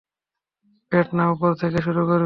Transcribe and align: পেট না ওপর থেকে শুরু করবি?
পেট 0.91 1.07
না 1.17 1.23
ওপর 1.33 1.51
থেকে 1.61 1.79
শুরু 1.81 2.01
করবি? 2.01 2.19